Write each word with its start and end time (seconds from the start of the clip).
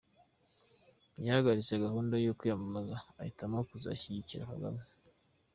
Yahagaritse 1.25 1.81
gahunda 1.85 2.13
yo 2.25 2.35
kwiyamamaza 2.37 2.95
ahitamo 3.21 3.57
kuzashyigikira 3.69 4.49
Kagame 4.51 4.81